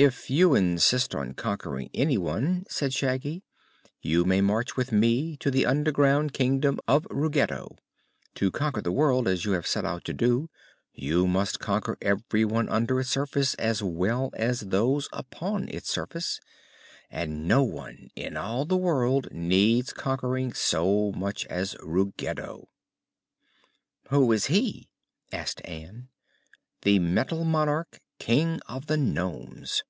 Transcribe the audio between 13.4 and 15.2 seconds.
as well as those